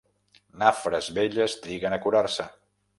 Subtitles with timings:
[0.61, 2.53] Nafres velles triguen a curar-se.